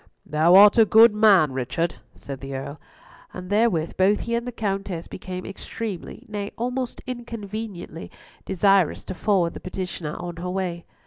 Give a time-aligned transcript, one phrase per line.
[0.25, 2.79] "Thou art a good man, Richard," said the Earl,
[3.35, 8.09] and therewith both he and the Countess became extremely, nay, almost inconveniently,
[8.43, 10.85] desirous to forward the petitioner on her way.